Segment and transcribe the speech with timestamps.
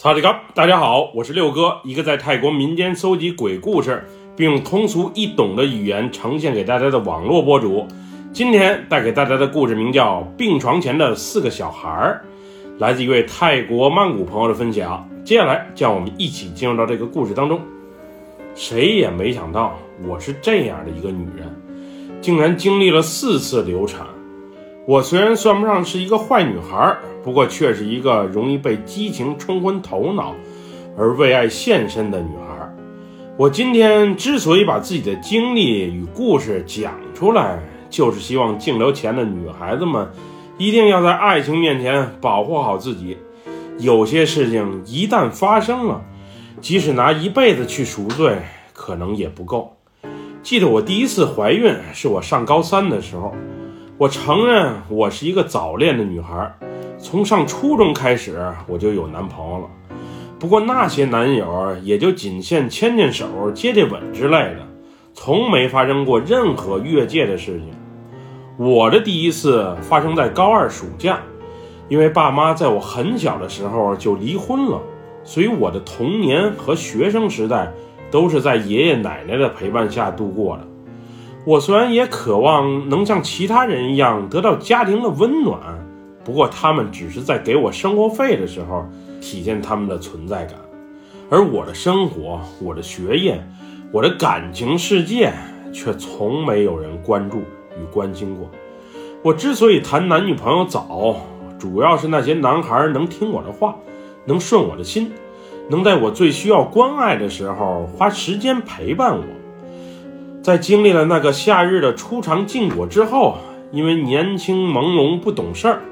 [0.00, 7.84] 萨利嘎，大家好，我是六哥，一个在泰国民间搜集鬼故事，并用通俗易懂的语言呈现给大家的网络博主。
[8.32, 12.24] 今天带给大家的故事名叫《病床前的四个小孩儿》，
[12.80, 15.04] 来自一位泰国曼谷朋友的分享。
[15.24, 17.60] 接下来，让我们一起进入到这个故事当中。
[18.54, 19.76] 谁也没想到，
[20.06, 21.52] 我是这样的一个女人，
[22.20, 24.06] 竟然经历了四次流产。
[24.88, 30.34] 我虽然算不上是一个坏女孩，不过却是一个容易被激情冲昏头脑
[30.96, 32.74] 而为爱献身的女孩。
[33.36, 37.58] 我今天之所以把自己的经历与故事讲出来，
[37.90, 40.08] 就是希望镜头前的女孩子们
[40.56, 43.18] 一定要在爱情面前保护好自己。
[43.76, 46.00] 有些事情一旦发生了，
[46.62, 48.38] 即使拿一辈子去赎罪，
[48.72, 49.76] 可能也不够。
[50.42, 53.34] 记得我第一次怀孕是我上高三的时候。
[53.98, 56.56] 我承认我是一个早恋的女孩，
[56.98, 59.64] 从上初中开始我就有男朋友了。
[60.38, 64.64] 不过那些男友也就仅限牵牵手、接接吻之类的，
[65.14, 67.70] 从没发生过任何越界的事情。
[68.56, 71.18] 我的第一次发生在高二暑假，
[71.88, 74.80] 因为爸妈在我很小的时候就离婚了，
[75.24, 77.72] 所以我的童年和学生时代
[78.12, 80.67] 都是在爷爷奶奶的陪伴下度过的。
[81.48, 85.58] 我虽然也渴望能像其他人一样得到家庭的温暖，
[86.22, 88.86] 不过他们只是在给我生活费的时候
[89.18, 90.58] 体现他们的存在感，
[91.30, 93.42] 而我的生活、我的学业、
[93.90, 95.32] 我的感情世界
[95.72, 98.50] 却从没有人关注与关心过。
[99.22, 101.16] 我之所以谈男女朋友早，
[101.58, 103.74] 主要是那些男孩能听我的话，
[104.26, 105.10] 能顺我的心，
[105.70, 109.24] 能在我最需要关爱的时候花时间陪伴我。
[110.48, 113.36] 在经历了那个夏日的初尝禁果之后，
[113.70, 115.82] 因为年轻朦胧不懂事儿，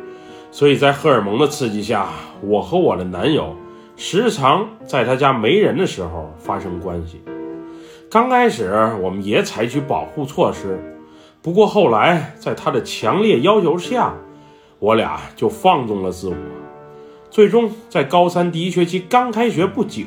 [0.50, 2.08] 所以在荷尔蒙的刺激下，
[2.40, 3.54] 我和我的男友
[3.96, 7.20] 时常在他家没人的时候发生关系。
[8.10, 10.82] 刚开始我们也采取保护措施，
[11.42, 14.14] 不过后来在他的强烈要求下，
[14.78, 16.36] 我俩就放纵了自我。
[17.28, 20.06] 最终在高三第一学期刚开学不久，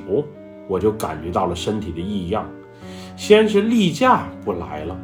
[0.67, 2.49] 我就感觉到了身体的异样。
[3.19, 4.97] 先是例假不来了，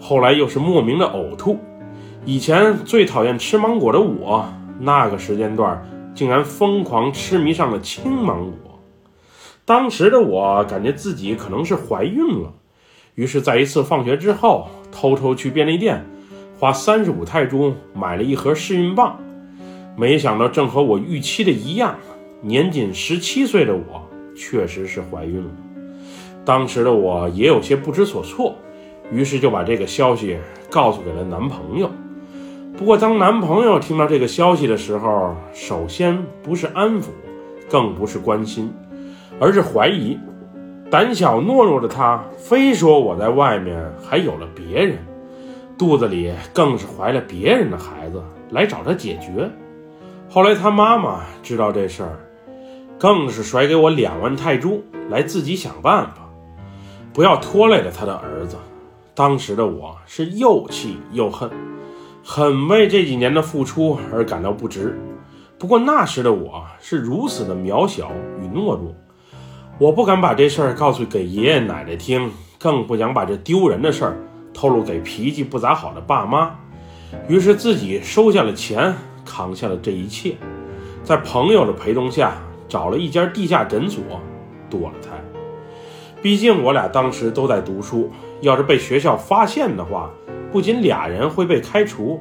[0.00, 1.58] 后来又是莫名的呕吐。
[2.24, 5.84] 以前最讨厌吃芒果的我，那个时间段
[6.14, 8.80] 竟然疯狂痴迷上了青芒果。
[9.64, 12.52] 当时的我感觉自己可能是怀孕了，
[13.16, 16.06] 于是，在一次放学之后，偷偷去便利店，
[16.60, 19.18] 花三十五泰铢买了一盒试孕棒。
[19.96, 21.96] 没想到，正和我预期的一样，
[22.42, 25.50] 年仅十七岁的我确实是怀孕了。
[26.46, 28.54] 当时的我也有些不知所措，
[29.10, 30.38] 于是就把这个消息
[30.70, 31.90] 告诉给了男朋友。
[32.78, 37.06] 不过，当男朋友听到这个消息的时候，首先不是安抚，
[37.68, 38.72] 更不是关心，
[39.40, 40.16] 而是怀疑。
[40.88, 44.98] 胆小懦弱的他，非说我在外面还有了别人，
[45.76, 49.50] 肚子里更是怀了别人的孩子，来找他解决。
[50.28, 52.20] 后来他妈妈知道这事儿，
[52.98, 56.25] 更是甩给我两万泰铢，来自己想办法。
[57.16, 58.58] 不要拖累了他的儿子。
[59.14, 61.50] 当时的我是又气又恨，
[62.22, 65.00] 很为这几年的付出而感到不值。
[65.58, 68.94] 不过那时的我是如此的渺小与懦弱，
[69.78, 74.18] 我不敢把这事儿告诉给爷爷奶奶听，更不想把这丢人的事儿
[74.52, 76.54] 透露给脾气不咋好的爸妈。
[77.28, 78.94] 于是自己收下了钱，
[79.24, 80.36] 扛下了这一切，
[81.02, 82.34] 在朋友的陪同下
[82.68, 84.04] 找了一家地下诊所，
[84.68, 85.15] 躲了他。
[86.22, 88.10] 毕竟我俩当时都在读书，
[88.40, 90.10] 要是被学校发现的话，
[90.50, 92.20] 不仅俩人会被开除，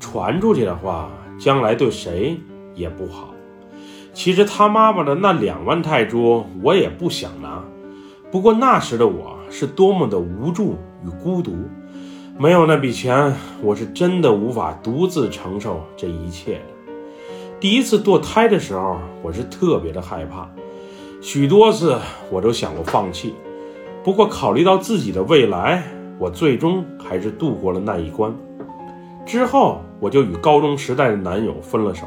[0.00, 2.38] 传出去的话，将来对谁
[2.74, 3.32] 也不好。
[4.12, 7.62] 其实他妈妈的那两万泰铢，我也不想拿。
[8.30, 11.54] 不过那时的我是多么的无助与孤独，
[12.38, 16.92] 没有那笔钱，我是真的无法独自承受这一切的。
[17.60, 20.48] 第一次堕胎的时候，我是特别的害怕。
[21.24, 21.98] 许多次
[22.30, 23.34] 我都想过放弃，
[24.04, 25.82] 不过考虑到自己的未来，
[26.18, 28.30] 我最终还是度过了那一关。
[29.24, 32.06] 之后我就与高中时代的男友分了手。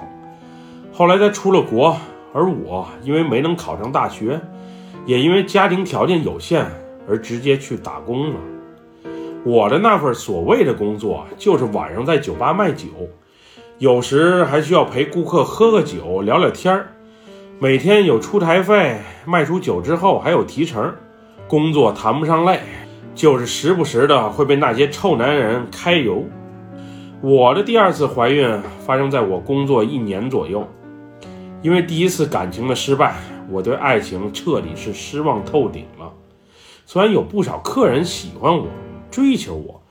[0.94, 1.98] 后来他出了国，
[2.32, 4.40] 而我因为没能考上大学，
[5.08, 6.68] 也因为家庭条件有限
[7.10, 8.36] 而直接去打工了。
[9.44, 12.86] 我的那份所谓的工作，就是晚上在酒吧卖酒，
[13.80, 16.90] 有时还需要陪顾客喝个酒、聊聊天儿。
[17.60, 20.94] 每天有出台费，卖出酒之后还有提成，
[21.48, 22.60] 工作谈不上累，
[23.16, 26.24] 就是时不时的会被那些臭男人揩油。
[27.20, 30.68] 我的第二次怀孕发生在我工作一年左右，
[31.64, 33.16] 因为第一次感情的失败，
[33.50, 36.14] 我对爱情彻底是失望透顶了。
[36.86, 38.68] 虽然有不少客人喜欢我、
[39.10, 39.82] 追求我，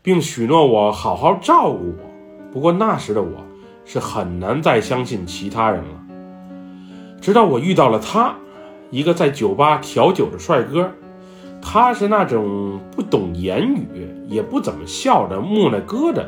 [0.00, 3.44] 并许诺我好好照顾我，不过那时的我
[3.84, 6.05] 是很难再相信其他人了。
[7.26, 8.36] 直到我遇到了他，
[8.92, 10.88] 一个在酒吧调酒的帅哥。
[11.60, 16.22] 他是那种不懂言语，也不怎么笑的木讷疙瘩。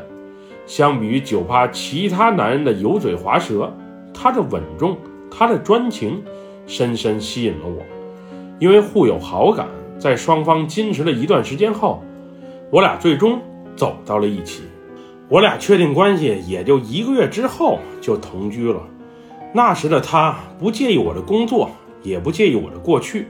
[0.65, 3.73] 相比于酒吧其他男人的油嘴滑舌，
[4.13, 4.97] 他的稳重，
[5.31, 6.21] 他的专情，
[6.67, 7.81] 深深吸引了我。
[8.59, 12.03] 因为互有好感，在双方矜持了一段时间后，
[12.69, 13.39] 我俩最终
[13.73, 14.63] 走到了一起。
[15.29, 18.81] 我俩确定关系也就一个月之后就同居了。
[19.51, 21.71] 那时的他不介意我的工作，
[22.03, 23.27] 也不介意我的过去。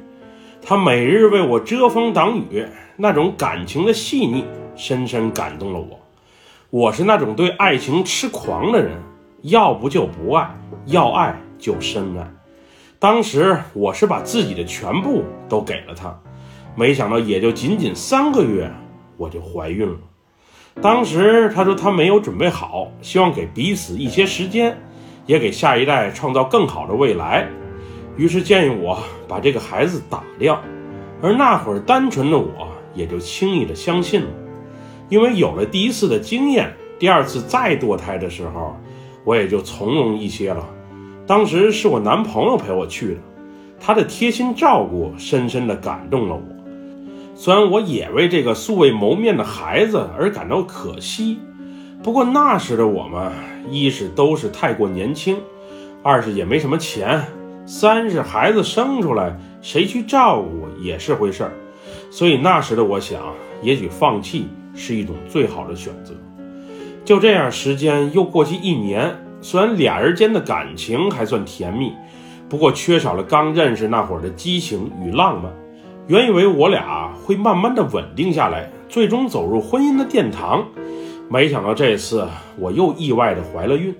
[0.61, 2.67] 他每日为我遮风挡雨，
[2.97, 4.43] 那种感情的细腻
[4.75, 5.99] 深深感动了我。
[6.69, 8.91] 我是那种对爱情痴狂的人，
[9.43, 10.53] 要不就不爱，
[10.85, 12.29] 要爱就深爱。
[12.99, 16.19] 当时我是把自己的全部都给了他，
[16.75, 18.69] 没想到也就仅仅三个月，
[19.15, 19.97] 我就怀孕了。
[20.81, 24.77] 当时他说他没有准备好，希望给彼此一些时间，
[25.29, 27.47] 也给下一代创造更好的未来。
[28.17, 28.97] 于是建议我
[29.27, 30.59] 把这个孩子打掉，
[31.21, 34.27] 而那会儿单纯的我也就轻易的相信了，
[35.07, 38.75] 因为有了第一次的经验，第二次再堕胎的时候，
[39.23, 40.67] 我也就从容一些了。
[41.27, 43.21] 当时是我男朋友陪我去的，
[43.79, 46.41] 他的贴心照顾深深的感动了我。
[47.35, 51.37] 虽然我也为这个素未谋面的孩子而感到可惜，
[52.01, 53.29] 不过那时的我们，
[53.69, 55.37] 一是都是太过年轻，
[56.01, 57.21] 二是也没什么钱。
[57.65, 61.51] 三是孩子生出来，谁去照顾也是回事儿，
[62.09, 63.21] 所以那时的我想，
[63.61, 66.13] 也许放弃是一种最好的选择。
[67.03, 71.91] 就这样，时间又过去一年，虽然俩人间的感情还算甜蜜，
[72.47, 75.51] 不过缺少了刚认识那会儿的激情与浪漫。
[76.07, 80.65] 原以为我俩会慢慢的稳定下来，最终走入婚姻的殿堂，
[81.31, 82.27] 没想到这次
[82.57, 83.95] 我又意外的怀了孕。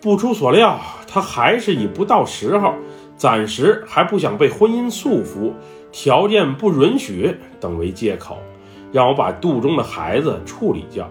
[0.00, 0.78] 不出所料，
[1.08, 2.74] 他还是以不到时候、
[3.16, 5.52] 暂时还不想被婚姻束缚、
[5.90, 8.38] 条件不允许等为借口，
[8.92, 11.10] 让我把肚中的孩子处理掉。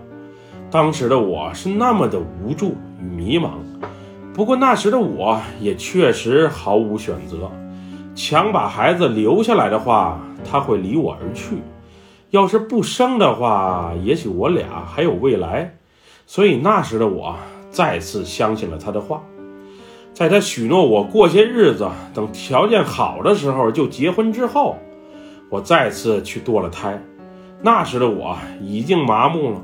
[0.72, 3.52] 当时的我是那么的无助与迷茫，
[4.34, 7.52] 不过那时的我也确实毫无选择。
[8.16, 11.56] 强把孩子留下来的话，他会离我而去；
[12.34, 15.78] 要是不生的话，也许我俩还有未来。
[16.26, 17.36] 所以那时的我。
[17.74, 19.24] 再次相信了他的话，
[20.14, 24.76] 在他许诺我过些日子，等条件好的时候就结婚之后，
[25.50, 27.02] 我再次去堕了胎。
[27.64, 29.64] 那时的我已经麻木了，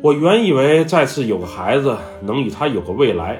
[0.00, 3.38] 我原以为再次有个孩子能与他有个未来，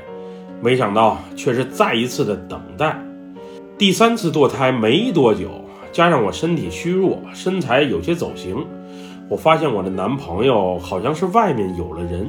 [0.60, 3.02] 没想到却是再一次的等待。
[3.78, 5.63] 第三次堕胎没多久，
[5.94, 8.66] 加上我身体虚弱，身材有些走形，
[9.28, 12.28] 我发现我的男朋友好像是外面有了人。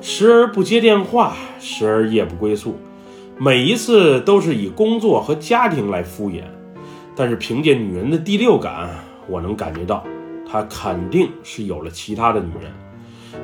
[0.00, 2.74] 时而不接电话，时而夜不归宿，
[3.38, 6.42] 每一次都是以工作和家庭来敷衍。
[7.14, 8.90] 但是凭借女人的第六感，
[9.28, 10.02] 我能感觉到，
[10.44, 12.72] 他肯定是有了其他的女人。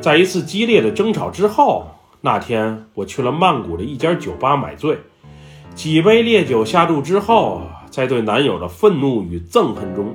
[0.01, 1.87] 在一次激烈的争吵之后，
[2.21, 4.99] 那天我去了曼谷的一家酒吧买醉，
[5.77, 7.63] 几杯烈酒下肚之后，
[7.97, 10.15] 在对男友的愤怒与憎恨中，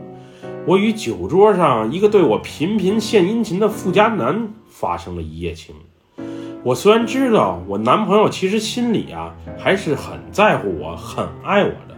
[0.68, 5.74] 我与酒桌上一个对我频频献殷勤的富家男发生了一夜情。
[6.62, 11.98] 我虽然知道我男朋友其实心里啊还是很在乎我、很爱我的，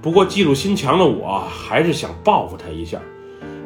[0.00, 3.00] 不过嫉妒心强的我还是想报复他一下，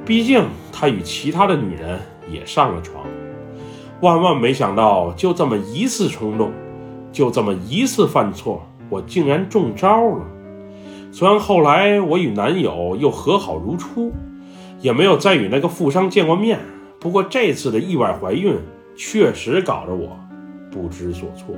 [0.06, 2.00] 毕竟他与其他的女人
[2.32, 3.04] 也上了床。
[4.00, 6.50] 万万没想到，就这么一次冲动，
[7.12, 10.24] 就这么一次犯错，我竟然中招了。
[11.14, 14.10] 虽然后来我与男友又和好如初，
[14.80, 16.58] 也没有再与那个富商见过面，
[16.98, 18.56] 不过这次的意外怀孕
[18.96, 20.18] 确实搞得我。
[20.70, 21.54] 不知所措。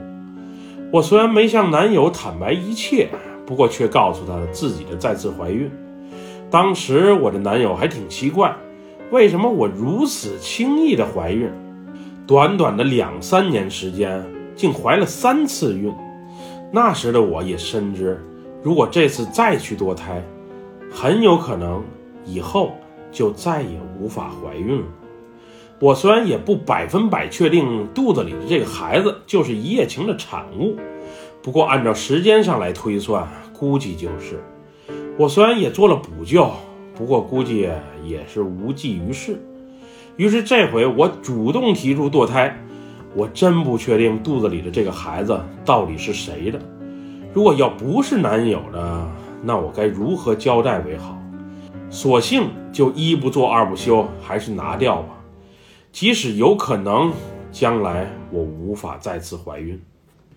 [0.91, 3.09] 我虽然没向男友坦白一切，
[3.47, 5.71] 不过却告诉他自己的再次怀孕。
[6.51, 8.53] 当时我的男友还挺奇怪，
[9.13, 11.49] 为什么我如此轻易的怀孕？
[12.27, 14.21] 短短的两三年时间，
[14.57, 15.95] 竟怀了三次孕。
[16.73, 18.21] 那时的我也深知，
[18.65, 20.25] 如果这次再去堕胎，
[20.91, 21.85] 很有可能
[22.25, 22.73] 以后
[23.13, 24.87] 就再也无法怀孕了。
[25.79, 30.79] 我虽然也不百分百确定肚子里的这个孩子就是一夜情的产物，
[31.43, 34.43] 不过按照时间上来推算，估计就是。
[35.19, 36.51] 我虽然也做了补救，
[36.95, 37.69] 不过估计
[38.03, 39.39] 也是无济于事。
[40.17, 42.59] 于是这回我主动提出堕胎，
[43.15, 46.59] 我真不确定肚子里的这个孩子到底是谁的。
[47.35, 49.11] 如果要不是男友的，
[49.43, 51.19] 那我该如何交代为好？
[51.91, 55.09] 索性就一不做二不休，还是拿掉吧。
[55.91, 57.13] 即使有可能
[57.51, 59.81] 将来我无法再次怀孕，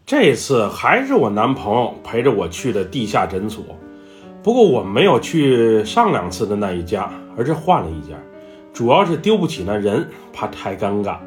[0.08, 3.64] 这次还是我男朋友陪着我去的地下诊所。
[4.42, 8.16] 不过我没有去上两次的那一家，而是换了一家，
[8.74, 11.18] 主要是丢不起那人，怕太尴尬。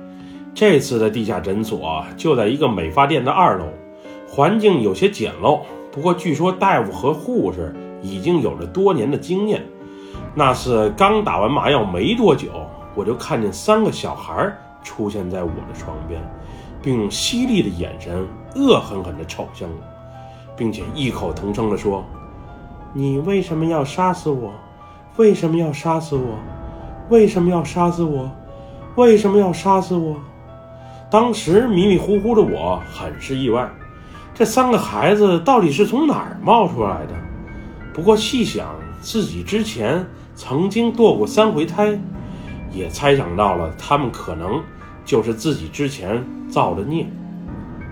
[0.53, 3.67] 这次的地下诊所就在一个美发店的二楼，
[4.31, 5.61] 环境有些简陋。
[5.91, 9.67] 不过据说大夫和护士已经有了多年的经验。
[10.35, 12.49] 那次刚打完麻药没多久。
[12.93, 16.21] 我就看见三个小孩出现在我的床边，
[16.83, 19.77] 并用犀利的眼神恶狠狠地瞅向我，
[20.57, 22.05] 并且异口同声地说
[22.93, 24.53] ：“你为什么要杀死我？
[25.17, 26.35] 为什么要杀死我？
[27.11, 28.29] 为什么要杀死我？
[28.97, 30.17] 为什么要杀死我？”
[31.09, 33.71] 当时迷迷糊糊的我很是意外，
[34.41, 37.13] 这三个孩子到底是从哪儿冒出来的？
[37.93, 40.03] 不过细想，自己之前
[40.35, 42.01] 曾经堕过三回胎。
[42.73, 44.59] 也猜想到了，他们可能
[45.05, 47.07] 就是自己之前造的孽。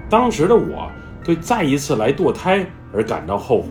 [0.08, 0.90] 当时的我
[1.22, 2.64] 对再一次来堕胎
[2.94, 3.68] 而感到后悔，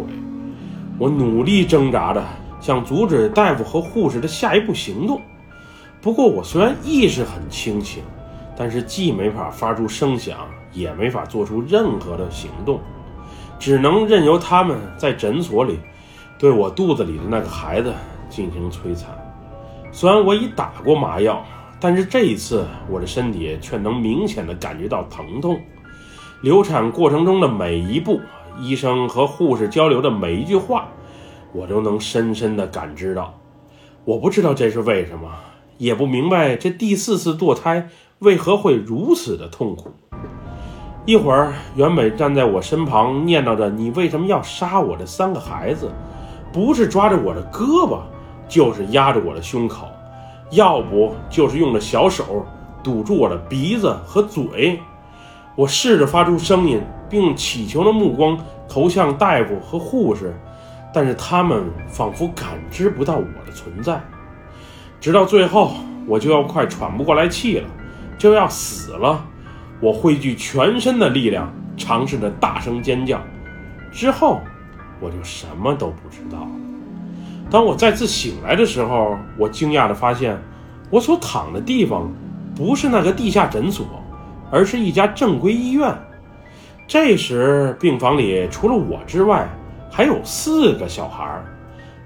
[0.99, 2.23] 我努力挣扎着
[2.59, 5.19] 想阻止大夫和护士的下一步行动。
[5.99, 8.03] 不过，我虽然意识很清醒，
[8.55, 10.37] 但是既没法发出声响，
[10.77, 12.79] 也没法做出任何的行动，
[13.57, 15.79] 只能任由他们在诊所里
[16.37, 17.91] 对我肚子里的那个孩子
[18.29, 19.09] 进行摧残。
[19.91, 21.43] 虽然我已打过麻药，
[21.79, 25.59] 但是这一次我的身体却能明显的感觉到疼痛。
[26.43, 28.21] 流产过程中的每一步，
[28.59, 30.89] 医生和护士交流的每一句话，
[31.51, 33.33] 我都能深深的感知到。
[34.05, 35.31] 我不知道这是为什么，
[35.79, 39.91] 也不明白这第四次堕胎为何会如此的痛苦。
[41.07, 45.89] 一会儿，原本站在我身旁念叨着“你为什么要杀我”的三个孩子，
[46.51, 47.99] 不是抓着我的胳膊。
[48.49, 49.89] 就是压着我的胸口，
[50.51, 52.45] 要不就是用着小手
[52.81, 54.79] 堵住我的鼻子和嘴。
[55.53, 58.37] 我试着发出声音，并用乞求的目光
[58.69, 60.33] 投向大夫和护士，
[60.93, 64.01] 但是他们仿佛感知不到我的存在。
[65.01, 65.73] 直到最后，
[66.07, 67.67] 我就要快喘不过来气了，
[68.17, 69.25] 就要死了。
[69.79, 73.21] 我汇聚全身的力量，尝试着大声尖叫。
[73.91, 74.41] 之后，
[74.99, 76.49] 我就什么都不知道了。
[77.49, 80.37] 当我再次醒来的时候，我惊讶地发现，
[80.89, 82.11] 我所躺的地方
[82.55, 83.85] 不是那个地下诊所，
[84.51, 85.95] 而是一家正规医院。
[86.87, 89.47] 这时，病房里除了我之外，
[89.91, 91.41] 还有四个小孩，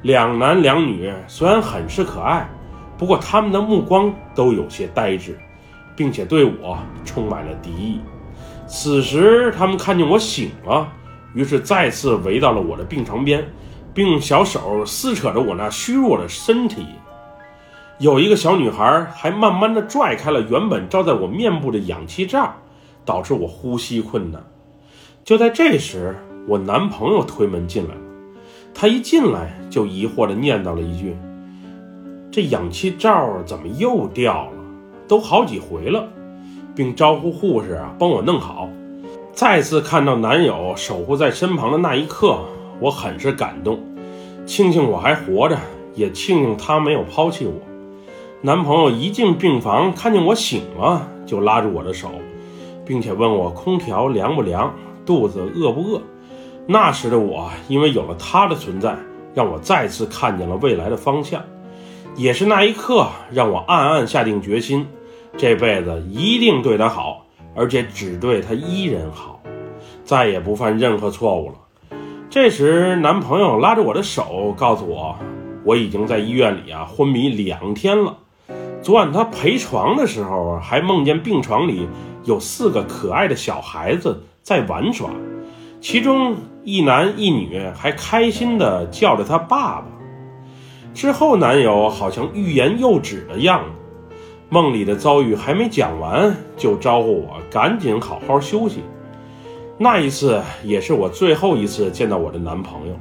[0.04, 1.12] 两男两女。
[1.28, 2.48] 虽然很是可爱，
[2.98, 5.40] 不过他们的目光都有些呆滞，
[5.96, 8.00] 并且对我充满了敌意。
[8.68, 10.88] 此时，他们看见我醒了，
[11.34, 13.44] 于是再次围到了我的病床边。
[13.94, 16.86] 并用小手撕扯着我那虚弱的身体，
[18.00, 22.54] 有一个小女孩还慢慢的拽开了原本罩在我面部的氧气罩，
[23.04, 24.42] 导致我呼吸困难。
[25.26, 26.16] 就在这时，
[26.48, 27.94] 我男朋友推门进来，
[28.74, 31.14] 他一进来就疑惑的念叨了一句
[32.32, 34.61] ：“这氧气罩怎么又掉了？
[35.12, 36.08] 都好几回了。”
[36.74, 38.70] 并招呼护士啊帮我弄好。
[39.34, 42.38] 再次看到男友守护在身旁的那一刻。
[42.80, 43.78] 我很是感动，
[44.46, 45.58] 庆幸我还活着，
[45.94, 47.54] 也庆幸他没有抛弃我。
[48.42, 52.10] 男朋友一进病房，看见我醒了，就拉住我的手，
[52.86, 54.74] 并且问我空调凉不凉，
[55.06, 56.02] 肚子饿不饿。
[56.66, 58.96] 那时的我，因为有了他的存在，
[59.36, 61.44] 让我再次看见了未来的方向。
[62.16, 64.88] 也是那一刻，让我暗暗下定决心，
[65.38, 69.42] 这辈子一定对他好，而且只对他一人好，
[70.04, 71.56] 再也不犯任何错误了。
[72.30, 75.16] 这时，男朋友拉着我的手，告诉我，
[75.64, 78.18] 我已经在医院里啊昏迷两天了。
[78.82, 81.88] 昨晚他陪床的时候，还梦见病床里
[82.24, 85.10] 有四个可爱的小孩子在玩耍，
[85.80, 89.86] 其中一男一女还开心地叫着他爸爸。
[90.94, 93.81] 之后，男友好像欲言又止的样子，
[94.54, 98.82] 梦里的遭遇还没讲完，就招呼我赶紧好好休息。
[99.78, 102.94] 那一次也是我最后一次见到我的男朋友，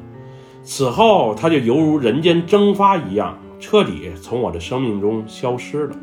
[0.63, 5.97] 此后他就犹如人间蒸发一样，彻底从我的生命中消失了。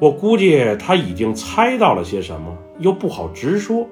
[0.00, 3.86] 我估计他已经猜到了些什么，又不好直说，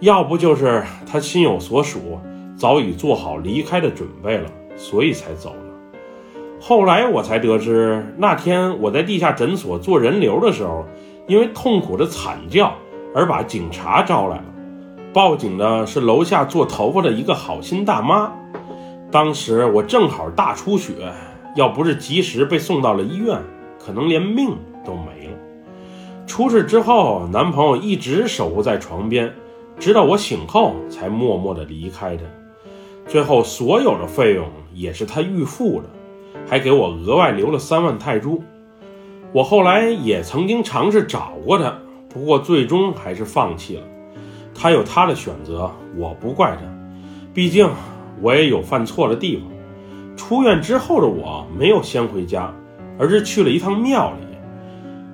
[0.00, 2.20] 要不就是他心有所属，
[2.58, 5.54] 早已做好离开的准备了，所以才走。
[6.66, 10.86] 后来我才得知，那天我在地下诊所做人流的时候，
[11.26, 12.72] 因为痛苦的惨叫
[13.14, 14.44] 而把警察招来了。
[15.12, 18.32] 报警的是楼下做头发的一个好心大妈，
[19.10, 20.94] 当时我正好大出血，
[21.54, 23.38] 要不是及时被送到了医院，
[23.78, 24.56] 可能连命
[24.86, 25.36] 都没了。
[26.26, 29.30] 出事之后，男朋友一直守护在床边，
[29.78, 32.22] 直到我醒后才默默的离开的。
[33.06, 35.88] 最后所有的费用也是他预付的，
[36.46, 38.42] 还给我额外留了三万泰铢。
[39.32, 41.76] 我后来也曾经尝试找过他，
[42.08, 43.82] 不过最终还是放弃了。
[44.54, 46.62] 他有他的选择，我不怪他。
[47.32, 47.68] 毕竟
[48.22, 49.46] 我也有犯错的地方。
[50.16, 52.54] 出院之后的我没有先回家，
[52.96, 54.36] 而是去了一趟庙里。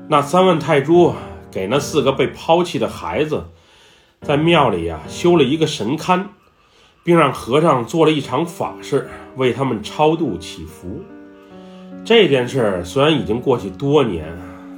[0.08, 1.14] 那三万泰铢
[1.50, 3.44] 给那四个被抛弃的孩子，
[4.20, 6.24] 在庙里呀修了一个神龛。
[7.02, 11.00] 并让和尚做了一场法事，为他们超度祈福。
[12.04, 14.26] 这件事虽然已经过去多年，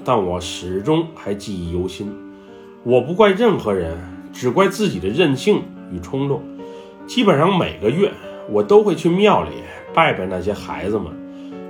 [0.04, 2.12] 但我始终还记忆犹新。
[2.84, 3.96] 我不怪任何人，
[4.32, 5.62] 只怪自己的任性
[5.92, 6.42] 与冲动。
[7.06, 8.10] 基本上每个月，
[8.50, 9.50] 我都会去庙里
[9.94, 11.12] 拜拜那些孩子们，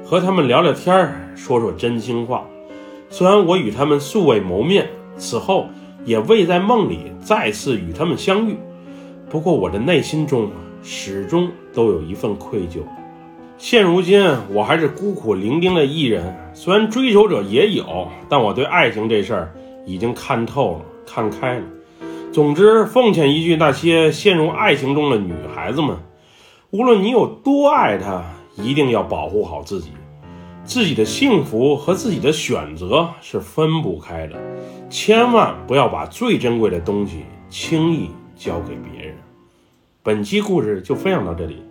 [0.04, 2.44] 和他们聊聊天，说说真心话。
[3.10, 5.68] 虽然我与他们素未谋面，此后
[6.04, 8.56] 也未在梦里再次与他们相遇。
[9.32, 10.50] 不过我的内心中
[10.82, 12.80] 始终都有一份愧疚。
[13.56, 14.22] 现如今
[14.52, 19.54] 我还是孤苦伶仃的艺人，虽然追求者也有，但我对爱情这事儿
[19.86, 21.64] 已经看透了、看开了。
[22.30, 25.96] 总之，奉劝一句那些陷入爱情中的女孩子们：
[26.70, 28.22] 无论你有多爱他，
[28.56, 29.92] 一定要保护好自己。
[30.62, 34.36] 自己的幸福和自己的选择是分不开的，
[34.90, 38.10] 千万不要把最珍贵的东西轻易。
[38.34, 39.14] 交给别人。
[40.04, 41.62] 本期故事就分享到这里，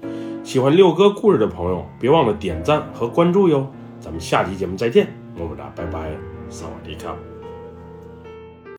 [0.42, 3.70] 喜欢六哥故事的朋友，别忘了点赞和关注哟。
[4.00, 5.08] 咱们下期节目再见，
[5.38, 6.14] 么么哒，拜拜，
[6.50, 7.14] 萨瓦迪卡。